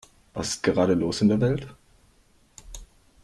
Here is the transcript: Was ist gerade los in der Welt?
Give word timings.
Was 0.33 0.47
ist 0.55 0.63
gerade 0.63 0.95
los 0.95 1.21
in 1.21 1.27
der 1.29 1.41
Welt? 1.41 1.67